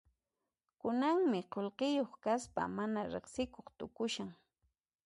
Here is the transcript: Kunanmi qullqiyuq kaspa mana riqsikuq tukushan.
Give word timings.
Kunanmi 0.79 1.41
qullqiyuq 1.53 2.11
kaspa 2.23 2.63
mana 2.77 3.01
riqsikuq 3.13 3.67
tukushan. 3.77 4.29